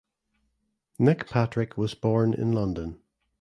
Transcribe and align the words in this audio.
Nick 0.97 1.27
Patrick 1.29 1.77
was 1.77 1.93
born 1.93 2.33
in 2.33 2.53
London. 2.53 3.03